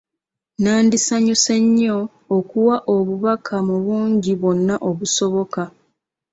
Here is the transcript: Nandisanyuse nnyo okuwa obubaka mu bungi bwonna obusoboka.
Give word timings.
Nandisanyuse 0.63 1.53
nnyo 1.63 1.97
okuwa 2.37 2.75
obubaka 2.95 3.55
mu 3.67 3.77
bungi 3.83 4.31
bwonna 4.41 4.75
obusoboka. 4.89 5.61